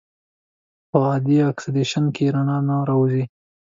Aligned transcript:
په 0.89 0.97
عادي 1.07 1.37
اکسیدیشن 1.51 2.05
کې 2.15 2.25
رڼا 2.35 2.57
نه 2.67 2.75
راوځي. 2.89 3.23